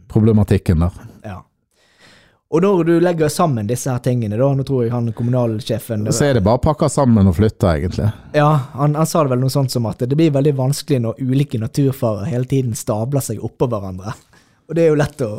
problematikken 0.08 0.86
der. 0.86 0.96
Og 2.56 2.62
når 2.62 2.84
du 2.88 2.94
legger 3.04 3.28
sammen 3.28 3.66
disse 3.68 3.92
her 3.92 4.00
tingene, 4.00 4.38
da, 4.40 4.46
nå 4.56 4.64
tror 4.64 4.86
jeg 4.86 4.92
han 4.94 5.10
kommunalsjefen 5.12 6.06
Så 6.08 6.24
er 6.24 6.38
det 6.38 6.44
bare 6.46 6.56
å 6.56 6.62
pakke 6.64 6.88
sammen 6.88 7.28
og 7.28 7.36
flytte, 7.36 7.68
egentlig. 7.68 8.06
Ja, 8.32 8.48
han, 8.72 8.94
han 8.96 9.08
sa 9.10 9.26
det 9.26 9.34
vel 9.34 9.42
noe 9.42 9.52
sånt 9.52 9.74
som 9.74 9.84
at 9.90 10.00
det 10.00 10.16
blir 10.16 10.32
veldig 10.32 10.54
vanskelig 10.56 11.02
når 11.04 11.20
ulike 11.20 11.60
naturfarer 11.60 12.30
hele 12.32 12.48
tiden 12.48 12.72
stabler 12.78 13.20
seg 13.26 13.44
oppå 13.44 13.68
hverandre. 13.68 14.14
Og 14.70 14.78
det 14.78 14.86
er 14.86 14.88
jo 14.88 14.96
lett 14.96 15.20
å, 15.26 15.30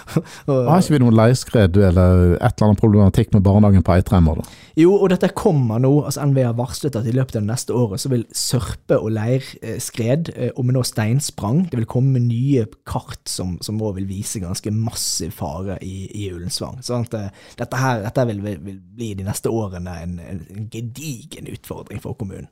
å 0.50 0.56
Har 0.66 0.82
ikke 0.82 0.96
vi 0.96 1.02
noen 1.04 1.14
leirskred 1.20 1.78
eller 1.78 2.34
et 2.34 2.42
eller 2.42 2.66
annet 2.66 2.82
problematikk 2.82 3.30
med 3.36 3.46
barnehagen 3.46 3.86
på 3.86 3.94
Eitreimer, 3.94 4.42
da? 4.42 4.63
Jo, 4.74 4.96
og 4.98 5.12
dette 5.12 5.28
kommer 5.38 5.78
nå. 5.78 5.90
altså 6.02 6.24
NVE 6.26 6.48
har 6.48 6.56
varslet 6.58 6.96
at 6.98 7.06
i 7.06 7.12
løpet 7.14 7.36
av 7.36 7.44
det 7.44 7.50
neste 7.52 7.74
året 7.78 8.02
så 8.02 8.10
vil 8.10 8.24
sørpe- 8.34 8.98
og 8.98 9.12
leirskred, 9.14 10.32
eh, 10.34 10.50
og 10.56 10.66
med 10.66 10.74
nå 10.74 10.82
steinsprang, 10.82 11.68
det 11.70 11.78
vil 11.78 11.90
komme 11.90 12.16
med 12.16 12.26
nye 12.26 12.64
kart 12.86 13.22
som, 13.30 13.54
som 13.62 13.78
også 13.78 14.00
vil 14.00 14.08
vise 14.10 14.42
ganske 14.42 14.72
massiv 14.74 15.36
fare 15.38 15.78
i, 15.78 16.08
i 16.10 16.26
Ullensvang. 16.34 16.82
Sånn 16.82 17.06
at 17.06 17.14
eh, 17.20 17.30
dette 17.60 17.78
her 17.78 18.02
dette 18.08 18.26
vil, 18.32 18.42
vil, 18.42 18.82
bli 18.98 19.12
de 19.14 19.28
neste 19.28 19.52
årene 19.52 19.94
en, 20.02 20.18
en, 20.18 20.42
en 20.50 20.68
gedigen 20.72 21.46
utfordring 21.54 22.02
for 22.02 22.18
kommunen. 22.18 22.50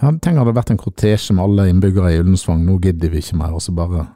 Ja, 0.00 0.14
Tenk 0.16 0.40
hadde 0.40 0.54
det 0.54 0.60
vært 0.62 0.72
en 0.72 0.80
kortesje 0.80 1.36
med 1.36 1.44
alle 1.44 1.68
innbyggere 1.68 2.14
i 2.14 2.22
Ullensvang, 2.22 2.64
nå 2.64 2.80
gidder 2.80 3.12
vi 3.12 3.20
ikke 3.20 3.42
mer, 3.42 3.52
og 3.52 3.64
så 3.64 3.76
bare 3.76 4.08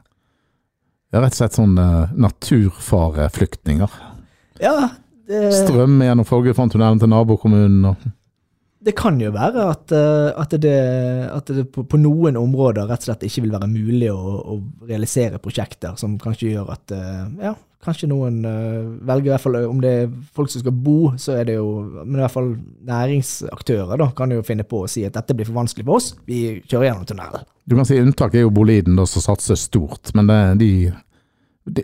Ja, 1.13 1.21
rett 1.21 1.37
og 1.37 1.43
slett 1.45 1.61
sånn 1.61 1.77
naturfareflyktninger. 2.19 4.01
Ja, 4.65 4.95
det, 5.29 5.41
Strøm 5.57 5.99
gjennom 6.05 6.29
Folgefonntunnelen 6.29 7.01
til 7.03 7.11
nabokommunen 7.13 7.91
og 7.91 8.07
Det 8.85 8.93
kan 8.99 9.17
jo 9.21 9.31
være 9.33 9.69
at, 9.73 9.93
eh, 9.97 10.31
at 10.37 10.57
det, 10.61 10.79
at 11.33 11.53
det 11.57 11.69
på, 11.73 11.87
på 11.89 12.01
noen 12.01 12.37
områder 12.37 12.89
rett 12.91 13.05
og 13.05 13.09
slett 13.09 13.25
ikke 13.25 13.47
vil 13.47 13.55
være 13.55 13.71
mulig 13.71 14.11
å, 14.13 14.19
å 14.55 14.59
realisere 14.85 15.41
prosjekter 15.41 15.97
som 16.01 16.19
kanskje 16.21 16.51
gjør 16.53 16.75
at 16.75 16.93
eh, 16.93 17.23
ja, 17.47 17.55
kanskje 17.85 18.09
noen 18.11 18.43
eh, 18.49 18.83
velger 19.09 19.31
i 19.31 19.33
hvert 19.35 19.45
fall 19.45 19.59
Om 19.69 19.81
det 19.83 19.93
er 20.03 20.13
folk 20.37 20.53
som 20.53 20.65
skal 20.65 20.77
bo, 20.85 20.99
så 21.21 21.39
er 21.39 21.49
det 21.49 21.57
jo 21.57 21.71
Men 22.03 22.19
i 22.19 22.23
hvert 22.25 22.35
fall 22.35 22.53
næringsaktører 22.89 24.01
da, 24.01 24.11
kan 24.17 24.33
jo 24.37 24.45
finne 24.47 24.67
på 24.69 24.85
å 24.85 24.91
si 24.91 25.05
at 25.07 25.17
dette 25.17 25.37
blir 25.37 25.49
for 25.49 25.61
vanskelig 25.61 25.87
for 25.89 26.01
oss, 26.01 26.13
vi 26.29 26.61
kjører 26.65 26.91
gjennom 26.91 27.09
tunnelen. 27.09 27.49
Du 27.65 27.77
kan 27.79 27.89
si 27.89 27.97
unntak 28.01 28.37
er 28.37 28.45
jo 28.45 28.53
Boliden, 28.53 28.99
da, 28.99 29.07
som 29.09 29.25
satser 29.25 29.57
stort. 29.57 30.13
Men 30.17 30.29
det, 30.29 30.39
de, 30.61 30.71
de, 30.93 30.93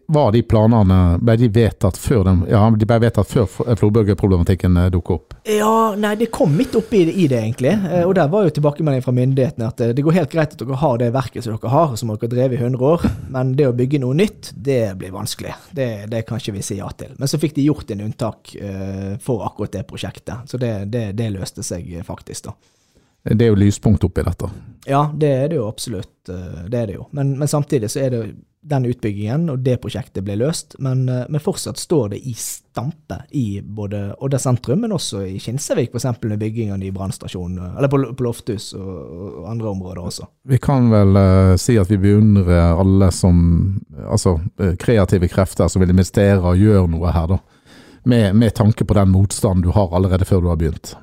var 0.07 0.33
de 0.33 0.43
planene 0.43 1.19
Ble 1.25 1.37
de 1.41 1.49
vedtatt 1.49 1.97
før 1.99 2.25
den, 2.27 2.43
ja, 2.51 2.61
de 2.77 2.87
ble 2.87 2.99
vedtatt 3.01 3.29
før 3.31 3.47
flodbølgeproblematikken 3.81 4.77
eh, 4.77 4.89
dukket 4.93 5.15
opp? 5.15 5.37
Ja, 5.49 5.95
nei, 5.97 6.13
det 6.21 6.29
kom 6.35 6.53
midt 6.57 6.75
oppi 6.77 7.01
i 7.09 7.27
det, 7.31 7.39
egentlig. 7.41 7.73
Eh, 7.89 8.05
Og 8.05 8.13
der 8.19 8.29
var 8.29 8.45
jo 8.45 8.53
tilbakemeldingen 8.59 9.07
fra 9.07 9.15
myndighetene 9.17 9.71
at 9.71 9.81
eh, 9.81 9.95
det 9.97 10.05
går 10.05 10.19
helt 10.19 10.35
greit 10.35 10.53
at 10.53 10.61
dere 10.61 10.81
har 10.83 10.99
det 11.01 11.09
verket 11.15 11.47
som 11.47 11.57
dere 11.57 11.73
har, 11.73 11.95
som 11.97 12.13
dere 12.13 12.27
har 12.27 12.33
drevet 12.35 12.59
i 12.59 12.63
100 12.63 12.91
år, 12.91 13.07
men 13.33 13.55
det 13.57 13.71
å 13.71 13.77
bygge 13.77 14.03
noe 14.05 14.19
nytt, 14.21 14.53
det 14.55 14.83
blir 15.01 15.15
vanskelig. 15.17 15.55
Det, 15.73 15.89
det 16.13 16.27
kan 16.29 16.43
ikke 16.43 16.59
vi 16.59 16.67
si 16.67 16.77
ja 16.83 16.91
til. 17.01 17.17
Men 17.17 17.33
så 17.33 17.41
fikk 17.41 17.57
de 17.57 17.65
gjort 17.65 17.95
en 17.95 18.05
unntak 18.05 18.53
for 19.25 19.47
akkurat 19.47 19.73
det 19.79 19.87
prosjektet, 19.89 20.45
så 20.51 20.61
det, 20.61 20.75
det, 20.93 21.07
det 21.17 21.31
løste 21.33 21.65
seg 21.65 21.89
faktisk, 22.07 22.51
da. 22.51 22.55
Det 23.25 23.45
er 23.45 23.51
jo 23.53 23.59
lyspunkt 23.61 24.05
oppi 24.05 24.25
dette. 24.25 24.49
Ja, 24.89 25.07
det 25.13 25.29
er 25.29 25.51
det 25.53 25.59
jo 25.59 25.67
absolutt. 25.69 26.13
Det 26.25 26.77
er 26.77 26.87
det 26.89 26.97
jo. 26.97 27.05
Men, 27.17 27.35
men 27.39 27.49
samtidig 27.49 27.91
så 27.93 28.01
er 28.05 28.15
det 28.15 28.23
den 28.63 28.85
utbyggingen 28.85 29.49
og 29.51 29.63
det 29.65 29.79
prosjektet 29.81 30.25
ble 30.25 30.37
løst. 30.41 30.77
Men, 30.79 31.09
eh, 31.09 31.25
men 31.29 31.41
fortsatt 31.41 31.81
står 31.81 32.13
det 32.15 32.21
i 32.29 32.35
stampe 32.37 33.23
i 33.31 33.61
både 33.65 34.15
Odda 34.21 34.39
sentrum, 34.39 34.83
men 34.85 34.93
også 34.93 35.23
i 35.27 35.39
Kinsevik, 35.41 35.95
f.eks. 35.95 36.23
med 36.23 36.39
bygging 36.39 36.73
av 36.73 36.79
ny 36.79 36.91
brannstasjon. 36.93 37.59
eh, 37.59 37.77
Eller 37.79 37.89
på, 37.89 38.03
på 38.15 38.27
Lofthus 38.27 38.73
og, 38.75 38.97
og 39.41 39.51
andre 39.51 39.69
områder 39.69 40.03
også. 40.05 40.29
Vi 40.49 40.59
kan 40.59 40.91
vel 40.93 41.17
uh, 41.17 41.57
si 41.61 41.79
at 41.81 41.91
vi 41.91 42.01
beundrer 42.01 42.77
alle 42.81 43.11
som 43.15 43.39
Altså 44.11 44.39
kreative 44.81 45.29
krefter 45.29 45.69
som 45.69 45.83
vil 45.83 45.93
investere 45.93 46.41
og 46.41 46.59
gjøre 46.59 46.89
noe 46.91 47.13
her, 47.15 47.27
da. 47.31 47.39
Med, 48.09 48.35
med 48.37 48.55
tanke 48.57 48.85
på 48.85 48.97
den 48.97 49.11
motstanden 49.13 49.63
du 49.63 49.71
har 49.75 49.93
allerede 49.95 50.25
før 50.25 50.41
du 50.41 50.49
har 50.49 50.59
begynt. 50.61 50.95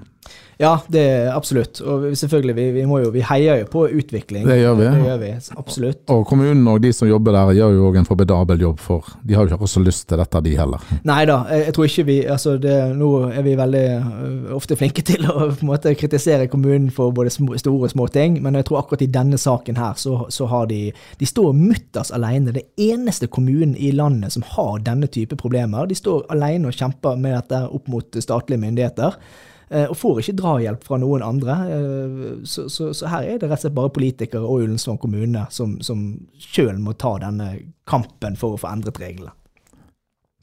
Ja, 0.58 0.80
det 0.90 1.02
er 1.06 1.28
absolutt. 1.36 1.80
Og 1.86 2.06
selvfølgelig, 2.18 2.56
vi, 2.58 2.64
vi, 2.80 2.84
må 2.90 2.98
jo, 3.04 3.12
vi 3.14 3.22
heier 3.22 3.60
jo 3.62 3.68
på 3.70 3.84
utvikling. 3.94 4.48
Det 4.48 4.56
gjør 4.58 4.78
vi. 4.80 4.86
Det 4.90 5.04
gjør 5.06 5.20
vi, 5.22 5.30
absolutt. 5.62 6.00
Og 6.14 6.24
kommunen 6.26 6.64
og 6.72 6.80
de 6.82 6.90
som 6.98 7.10
jobber 7.10 7.36
der, 7.36 7.52
gjør 7.60 7.76
jo 7.76 7.84
òg 7.92 8.00
en 8.02 8.08
formidabel 8.08 8.64
jobb, 8.66 8.82
for 8.82 9.12
de 9.22 9.38
har 9.38 9.46
jo 9.46 9.54
ikke 9.54 9.68
også 9.68 9.84
lyst 9.86 10.08
til 10.10 10.18
dette, 10.18 10.42
de 10.48 10.56
heller. 10.58 10.88
Nei 11.06 11.20
da, 11.30 11.38
jeg, 11.54 11.68
jeg 11.68 11.76
tror 11.78 11.90
ikke 11.92 12.06
vi 12.08 12.18
altså 12.26 12.56
det, 12.62 12.76
Nå 12.98 13.12
er 13.30 13.46
vi 13.46 13.54
veldig 13.60 13.84
øh, 13.98 14.56
ofte 14.58 14.78
flinke 14.80 15.04
til 15.06 15.28
å 15.30 15.36
på 15.52 15.62
en 15.62 15.70
måte 15.70 15.94
kritisere 15.98 16.50
kommunen 16.50 16.90
for 16.94 17.14
både 17.14 17.34
små, 17.34 17.54
store 17.62 17.92
og 17.92 17.94
små 17.94 18.08
ting, 18.14 18.40
men 18.42 18.58
jeg 18.58 18.70
tror 18.70 18.82
akkurat 18.82 19.06
i 19.06 19.12
denne 19.14 19.38
saken 19.38 19.78
her, 19.78 19.94
så, 20.02 20.24
så 20.34 20.50
har 20.50 20.66
de 20.72 20.88
De 21.20 21.28
står 21.30 21.54
mutters 21.54 22.10
alene. 22.16 22.56
Det 22.56 22.66
eneste 22.82 23.30
kommunen 23.30 23.76
i 23.78 23.92
landet 23.94 24.34
som 24.34 24.46
har 24.56 24.82
denne 24.86 25.10
type 25.12 25.38
problemer. 25.38 25.86
De 25.86 25.98
står 25.98 26.26
alene 26.34 26.72
og 26.72 26.78
kjemper 26.78 27.20
med 27.22 27.38
dette 27.38 27.62
opp 27.70 27.92
mot 27.92 28.18
statlige 28.24 28.62
myndigheter. 28.64 29.22
Eh, 29.70 29.86
Og 29.90 29.98
får 29.98 30.20
ikke 30.24 30.36
drahjelp 30.42 30.84
fra 30.88 30.98
noen 31.02 31.24
andre. 31.26 31.56
eh, 31.74 32.28
Så, 32.44 32.68
så, 32.70 32.94
så 32.94 33.08
her 33.12 33.24
er 33.24 33.38
det 33.42 33.50
rett 33.50 33.60
og 33.60 33.66
slett 33.66 33.76
bare 33.78 33.94
politikere 33.96 34.44
og 34.44 34.62
Ullensvang 34.64 35.00
kommune 35.02 35.46
som, 35.50 35.78
som 35.82 36.06
sjøl 36.40 36.78
må 36.80 36.94
ta 36.94 37.18
denne 37.24 37.52
kampen 37.88 38.36
for 38.40 38.56
å 38.56 38.62
få 38.62 38.72
endret 38.72 39.00
reglene. 39.02 39.34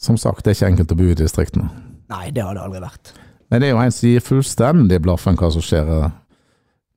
Som 0.00 0.16
sagt, 0.20 0.44
det 0.44 0.52
er 0.52 0.58
ikke 0.58 0.72
enkelt 0.72 0.92
å 0.92 0.96
bo 0.98 1.06
i 1.08 1.14
distriktene. 1.16 1.68
Nei, 2.10 2.26
det 2.34 2.42
har 2.44 2.54
det 2.56 2.64
aldri 2.64 2.80
vært. 2.82 3.14
Men 3.48 3.60
det 3.62 3.68
er 3.68 3.72
jo 3.76 3.80
en 3.80 3.92
som 3.94 4.08
gir 4.08 4.24
fullstendig 4.24 4.98
blaffen 5.04 5.36
hva 5.38 5.48
som 5.54 5.62
skjer. 5.64 5.88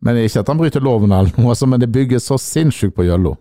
Men 0.03 0.15
det 0.17 0.23
er 0.23 0.29
ikke 0.31 0.41
at 0.43 0.49
han 0.51 0.59
bryter 0.59 0.83
loven 0.83 1.13
eller 1.13 1.31
noe, 1.37 1.53
altså, 1.53 1.67
men 1.69 1.79
det 1.79 1.91
bygges 1.93 2.27
så 2.27 2.37
sinnssykt 2.41 2.95
på 2.97 3.05
Gjøllo. 3.07 3.35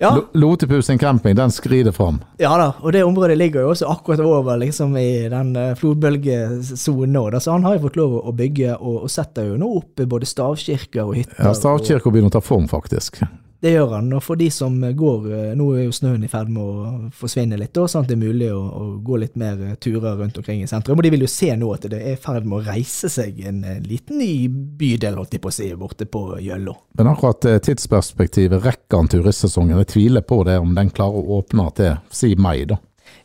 Ja, 0.00 0.10
Lo- 0.16 0.24
Lotepus 0.32 0.86
sin 0.86 0.98
camping, 0.98 1.36
den 1.38 1.50
skrider 1.54 1.92
fram. 1.92 2.18
ja 2.38 2.50
da, 2.58 2.72
og 2.82 2.92
det 2.92 3.04
området 3.04 3.36
ligger 3.38 3.60
jo 3.62 3.70
også 3.74 3.86
akkurat 3.92 4.20
over 4.20 4.56
liksom 4.58 4.96
i 4.98 5.28
den 5.30 5.54
eh, 5.56 5.74
flodbølgesonen 5.78 7.12
nå, 7.14 7.24
da, 7.30 7.40
så 7.40 7.52
han 7.54 7.64
har 7.64 7.76
jo 7.78 7.84
fått 7.86 7.96
lov 8.00 8.16
å 8.26 8.32
bygge, 8.36 8.76
og, 8.80 9.02
og 9.06 9.10
setter 9.12 9.48
jo 9.52 9.56
nå 9.60 9.70
opp 9.78 10.02
både 10.10 10.26
stavkirker 10.28 11.04
og 11.06 11.14
hytter. 11.20 11.40
Ja, 11.44 11.54
stavkirker 11.54 12.10
begynner 12.14 12.32
å 12.32 12.36
ta 12.38 12.44
form, 12.44 12.66
faktisk. 12.70 13.22
Det 13.64 13.70
gjør 13.72 13.94
han, 13.94 14.10
og 14.12 14.20
for 14.20 14.36
de 14.36 14.50
som 14.52 14.74
går 14.76 15.22
eh, 15.32 15.52
Nå 15.56 15.70
er 15.72 15.86
jo 15.86 15.94
snøen 15.96 16.26
i 16.26 16.28
ferd 16.28 16.50
med 16.52 16.60
å 16.60 17.10
forsvinne 17.16 17.56
litt, 17.56 17.72
sånn 17.72 18.04
at 18.04 18.10
det 18.10 18.18
er 18.18 18.20
mulig 18.20 18.50
å, 18.52 18.60
å 18.60 18.82
gå 19.00 19.16
litt 19.22 19.38
mer 19.40 19.62
eh, 19.64 19.78
turer 19.80 20.18
rundt 20.18 20.36
omkring 20.36 20.60
i 20.60 20.68
sentrum. 20.68 21.00
Og 21.00 21.06
de 21.06 21.12
vil 21.14 21.24
jo 21.24 21.30
se 21.32 21.48
nå 21.56 21.70
at 21.72 21.86
det 21.88 22.02
er 22.02 22.18
i 22.18 22.20
ferd 22.20 22.44
med 22.44 22.58
å 22.58 22.66
reise 22.66 23.08
seg 23.08 23.40
en 23.48 23.62
eh, 23.64 23.80
liten 23.80 24.20
ny 24.20 24.50
bydel, 24.52 25.16
holdt 25.16 25.38
jeg 25.38 25.44
på 25.46 25.48
å 25.48 25.56
si, 25.56 25.70
borte 25.80 26.04
på 26.04 26.26
Gjøllå. 26.44 26.76
Men 27.00 27.08
akkurat 27.14 27.48
tidsperspektivet, 27.64 28.60
rekker 28.66 29.00
han 29.00 29.08
turistsesongen? 29.14 29.80
Jeg 29.80 29.94
tviler 29.94 30.26
på 30.28 30.42
det, 30.44 30.58
om 30.60 30.76
den 30.76 30.92
klarer 30.92 31.24
å 31.24 31.40
åpne 31.40 31.70
til 31.80 31.96
si 32.12 32.34
mai, 32.36 32.66
da. 32.68 32.76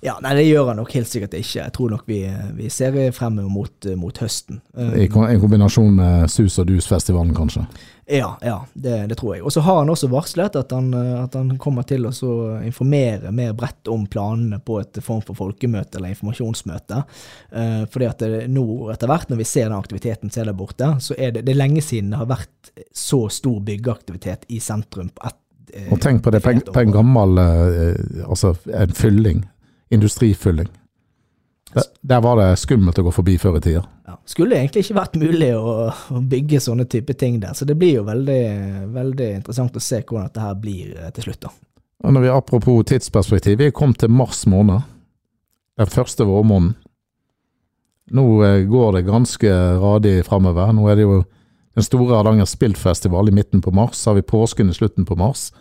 Ja, 0.01 0.15
nei, 0.23 0.31
det 0.37 0.47
gjør 0.47 0.71
han 0.71 0.79
nok 0.79 0.93
helt 0.95 1.09
sikkert 1.11 1.33
ikke. 1.35 1.59
Jeg 1.59 1.75
tror 1.75 1.91
nok 1.91 2.05
vi, 2.07 2.21
vi 2.55 2.69
ser 2.71 2.95
frem 3.15 3.41
mot, 3.51 3.87
mot 3.99 4.21
høsten. 4.23 4.61
Eh, 4.77 4.93
I 5.03 5.07
en 5.09 5.41
kombinasjon 5.41 5.95
med 5.97 6.29
Sus 6.31 6.55
og 6.61 6.69
Dus-festivalen, 6.69 7.33
kanskje. 7.35 7.65
Ja, 8.11 8.37
ja 8.41 8.65
det, 8.73 9.07
det 9.07 9.17
tror 9.19 9.35
jeg. 9.35 9.43
Og 9.43 9.51
så 9.53 9.61
har 9.61 9.81
han 9.81 9.91
også 9.91 10.07
varslet 10.09 10.55
at 10.57 10.71
han, 10.73 10.87
eh, 10.95 11.17
at 11.23 11.35
han 11.37 11.51
kommer 11.61 11.85
til 11.87 12.07
å 12.07 12.13
informere 12.65 13.33
mer 13.35 13.51
bredt 13.57 13.91
om 13.91 14.07
planene 14.09 14.61
på 14.63 14.79
et 14.81 15.01
form 15.03 15.21
for 15.27 15.37
folkemøte 15.37 15.99
eller 15.99 16.15
informasjonsmøte. 16.15 17.03
Eh, 17.51 17.83
fordi 17.91 18.09
at 18.09 18.23
det, 18.23 18.47
nå 18.55 18.65
etter 18.93 19.11
hvert, 19.11 19.29
når 19.29 19.43
vi 19.43 19.49
ser 19.51 19.69
den 19.69 19.77
aktiviteten 19.77 20.31
som 20.31 20.41
er 20.45 20.49
der 20.53 20.57
borte, 20.63 20.93
så 21.05 21.19
er 21.19 21.35
det, 21.35 21.45
det 21.45 21.53
er 21.53 21.61
lenge 21.61 21.83
siden 21.85 22.15
det 22.15 22.23
har 22.23 22.31
vært 22.31 22.73
så 22.95 23.25
stor 23.33 23.61
byggeaktivitet 23.67 24.49
i 24.49 24.63
sentrum 24.63 25.11
på 25.13 25.27
ett 25.27 25.75
eh, 25.75 25.91
Og 25.93 26.01
tenk 26.01 26.23
på 26.23 26.33
det, 26.33 26.41
på 26.41 26.81
en, 26.81 26.95
gammel 26.95 27.43
eh, 27.43 28.25
Altså 28.25 28.55
en 28.73 28.95
fylling. 28.95 29.45
Industrifylling. 29.89 30.69
Der, 31.73 31.83
der 32.01 32.21
var 32.21 32.39
det 32.39 32.47
skummelt 32.57 32.97
å 32.97 33.05
gå 33.05 33.11
forbi 33.13 33.35
før 33.37 33.59
i 33.59 33.61
tida. 33.61 33.83
Ja. 34.09 34.15
Skulle 34.29 34.57
egentlig 34.57 34.85
ikke 34.85 34.97
vært 34.97 35.17
mulig 35.21 35.49
å, 35.53 35.73
å 35.93 36.21
bygge 36.31 36.61
sånne 36.65 36.87
type 36.89 37.13
ting 37.13 37.37
der, 37.41 37.53
så 37.53 37.67
det 37.69 37.77
blir 37.77 37.99
jo 37.99 38.05
veldig, 38.07 38.43
veldig 38.95 39.27
interessant 39.37 39.77
å 39.77 39.83
se 39.83 40.01
hvordan 40.01 40.29
dette 40.29 40.45
her 40.45 40.55
blir 40.57 40.95
eh, 40.97 41.11
til 41.13 41.29
slutt. 41.29 41.43
da. 41.45 41.53
Og 42.03 42.15
når 42.15 42.25
vi 42.25 42.31
Apropos 42.33 42.85
tidsperspektiv, 42.89 43.59
vi 43.59 43.69
er 43.69 43.75
kommet 43.75 44.01
til 44.01 44.13
mars 44.13 44.45
måned. 44.49 44.87
Den 45.77 45.91
første 45.91 46.25
vårmåneden. 46.25 46.73
Nå 48.17 48.25
eh, 48.47 48.63
går 48.65 48.95
det 48.97 49.07
ganske 49.09 49.51
radig 49.83 50.15
framover. 50.25 50.73
Nå 50.73 50.87
er 50.89 50.97
det 50.97 51.05
jo 51.05 51.21
den 51.77 51.85
store 51.85 52.17
Hardanger 52.17 52.49
Spillfestival 52.49 53.29
i 53.29 53.35
midten 53.35 53.61
på 53.61 53.71
mars. 53.75 53.99
Så 53.99 54.09
har 54.09 54.17
vi 54.17 54.25
påsken 54.25 54.73
i 54.73 54.77
slutten 54.77 55.05
på 55.05 55.19
mars. 55.19 55.51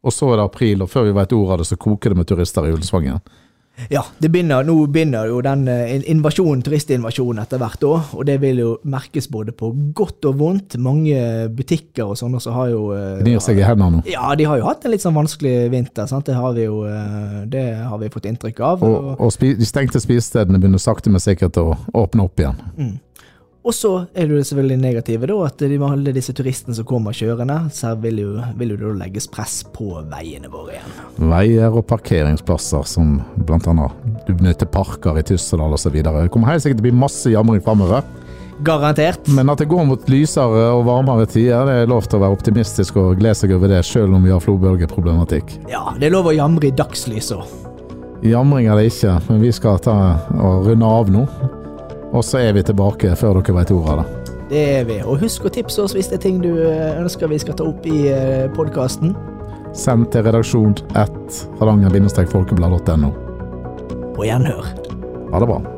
Og 0.00 0.14
så 0.14 0.30
er 0.32 0.38
det 0.38 0.46
april, 0.48 0.82
og 0.82 0.90
før 0.90 1.10
vi 1.10 1.16
vet 1.18 1.34
ordet 1.36 1.52
av 1.52 1.60
det, 1.60 1.68
så 1.68 1.76
koker 1.76 2.14
det 2.14 2.22
med 2.22 2.30
turister 2.30 2.64
i 2.64 2.72
Ullensvang 2.72 3.08
igjen. 3.10 3.22
Ja, 3.92 4.02
det 4.18 4.32
begynner, 4.34 4.66
nå 4.66 4.74
begynner 4.90 5.28
jo 5.30 5.38
den 5.44 5.68
eh, 5.70 5.94
invasjonen, 6.10 6.64
turistinvasjonen 6.66 7.42
etter 7.44 7.60
hvert 7.62 7.84
òg, 7.86 8.12
og 8.18 8.26
det 8.26 8.38
vil 8.42 8.62
jo 8.62 8.72
merkes 8.90 9.30
både 9.30 9.54
på 9.54 9.70
godt 9.96 10.26
og 10.28 10.40
vondt. 10.40 10.78
Mange 10.82 11.48
butikker 11.54 12.10
og 12.10 12.18
sånne 12.18 12.42
som 12.42 12.56
har 12.58 12.72
jo 12.72 12.82
De 12.92 13.22
Gnir 13.22 13.42
seg 13.44 13.60
i 13.60 13.66
hendene 13.66 13.98
nå. 13.98 14.04
Ja, 14.10 14.32
de 14.38 14.48
har 14.48 14.58
jo 14.60 14.66
hatt 14.66 14.84
en 14.84 14.94
litt 14.94 15.04
sånn 15.04 15.16
vanskelig 15.16 15.68
vinter, 15.72 16.08
sant? 16.10 16.26
Det 16.26 16.36
har 16.36 16.56
vi 16.56 16.66
jo 16.66 16.82
eh, 16.90 17.42
det 17.48 17.66
har 17.86 18.02
vi 18.02 18.10
fått 18.12 18.28
inntrykk 18.30 18.64
av. 18.66 18.84
Og, 18.86 19.12
og 19.16 19.34
spi, 19.34 19.54
de 19.58 19.68
stengte 19.68 20.02
spisestedene 20.02 20.60
begynner 20.60 20.82
sakte, 20.82 21.12
men 21.12 21.22
sikkert 21.22 21.58
å 21.60 21.70
åpne 21.96 22.26
opp 22.26 22.42
igjen. 22.42 22.64
Mm. 22.78 22.96
Og 23.68 23.74
så 23.76 23.90
er 24.16 24.24
det 24.24 24.32
jo 24.32 24.44
selvfølgelig 24.48 24.80
negative, 24.80 25.28
da, 25.28 25.34
at 25.44 25.60
de, 25.60 25.76
med 25.76 25.90
alle 25.90 26.12
disse 26.16 26.32
turistene 26.32 26.72
som 26.72 26.86
kommer 26.88 27.12
kjørende, 27.12 27.58
så 27.76 27.90
vil 28.00 28.22
jo, 28.22 28.30
vil 28.56 28.72
jo 28.72 28.78
det 28.80 28.86
da 28.86 28.92
legges 29.02 29.28
press 29.28 29.58
på 29.74 29.90
veiene 30.08 30.48
våre 30.48 30.78
igjen. 30.78 30.94
Veier 31.28 31.76
og 31.76 31.84
parkeringsplasser, 31.90 32.86
som 32.88 33.18
annet 33.44 34.24
du 34.24 34.32
benytter 34.32 34.70
parker 34.72 35.20
i 35.20 35.26
Tyssedal 35.28 35.76
osv. 35.76 36.00
Det 36.00 36.30
kommer 36.32 36.54
helt 36.54 36.64
sikkert 36.64 36.80
til 36.80 36.86
å 36.86 36.88
bli 36.88 37.02
masse 37.02 37.34
jamring 37.34 37.60
framover. 37.66 38.08
Garantert. 38.64 39.28
Men 39.36 39.52
at 39.52 39.60
det 39.60 39.68
går 39.70 39.84
mot 39.90 40.08
lysere 40.10 40.64
og 40.72 40.86
varmere 40.88 41.28
tider, 41.28 41.68
det 41.68 41.76
er 41.82 41.92
lov 41.92 42.08
til 42.08 42.18
å 42.18 42.24
være 42.24 42.40
optimistisk 42.40 42.96
og 43.04 43.20
glede 43.20 43.36
seg 43.42 43.52
over 43.58 43.68
det, 43.68 43.84
selv 43.84 44.16
om 44.16 44.24
vi 44.24 44.32
har 44.32 44.40
flodbølgeproblematikk. 44.42 45.58
Ja, 45.68 45.84
det 46.00 46.08
er 46.08 46.16
lov 46.16 46.32
å 46.32 46.36
jamre 46.38 46.72
i 46.72 46.74
dagslyset 46.74 47.36
òg. 47.36 47.52
Jamring 48.26 48.66
er 48.66 48.80
det 48.80 48.88
ikke, 48.90 49.12
men 49.28 49.44
vi 49.44 49.52
skal 49.54 49.76
ta 49.84 49.94
og 50.40 50.66
runde 50.66 50.88
av 50.88 51.12
nå. 51.12 51.28
Og 52.12 52.24
så 52.24 52.40
er 52.40 52.54
vi 52.56 52.64
tilbake 52.64 53.12
før 53.20 53.40
dere 53.40 53.56
vet 53.60 53.72
ordet 53.74 53.94
av 53.94 54.02
det. 54.02 54.34
Det 54.48 54.62
er 54.78 54.84
vi. 54.88 54.98
Og 55.04 55.20
husk 55.20 55.44
å 55.44 55.52
tipse 55.52 55.82
oss 55.84 55.94
hvis 55.96 56.08
det 56.08 56.20
er 56.20 56.24
ting 56.24 56.38
du 56.44 56.52
eh, 56.64 56.96
ønsker 56.96 57.28
vi 57.28 57.40
skal 57.40 57.58
ta 57.58 57.68
opp 57.68 57.84
i 57.88 58.08
podkasten. 58.56 59.16
Send 59.76 60.08
til 60.14 60.24
redaksjon 60.24 60.78
1 60.96 61.42
hardanger-folkeblad.no. 61.60 63.10
På 64.16 64.24
gjenhør. 64.24 64.72
Ha 65.28 65.42
det 65.44 65.50
bra. 65.50 65.77